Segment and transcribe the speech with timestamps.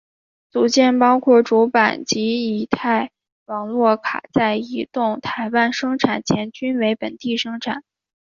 [0.49, 3.11] 组件包括主板及乙太
[3.45, 7.83] 网络卡在移到台湾生产前均为本地生产。